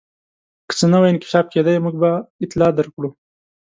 که 0.67 0.73
څه 0.79 0.85
نوی 0.93 1.09
انکشاف 1.11 1.45
کېدی 1.53 1.77
موږ 1.83 1.95
به 2.01 2.11
اطلاع 2.45 2.71
درکړو. 2.77 3.09